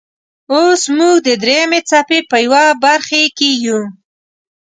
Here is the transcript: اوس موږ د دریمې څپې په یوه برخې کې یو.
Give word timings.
اوس 0.53 0.81
موږ 0.97 1.15
د 1.27 1.29
دریمې 1.43 1.81
څپې 1.89 2.19
په 2.29 2.37
یوه 2.45 2.63
برخې 2.83 3.23
کې 3.37 3.49
یو. 3.65 3.81